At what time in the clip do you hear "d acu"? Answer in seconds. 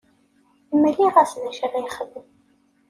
1.41-1.61